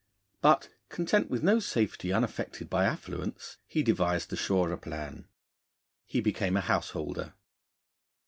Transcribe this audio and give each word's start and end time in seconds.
But, 0.41 0.69
content 0.89 1.29
with 1.29 1.43
no 1.43 1.59
safety 1.59 2.09
unattended 2.09 2.71
by 2.71 2.85
affluence, 2.85 3.57
he 3.67 3.83
devised 3.83 4.33
a 4.33 4.35
surer 4.35 4.75
plan: 4.77 5.27
he 6.07 6.21
became 6.21 6.57
a 6.57 6.61
householder. 6.61 7.35